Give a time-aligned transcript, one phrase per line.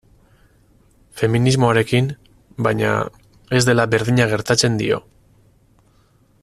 [1.21, 2.07] Feminismoarekin,
[2.69, 2.95] baina,
[3.59, 5.03] ez dela berdina gertatzen dio.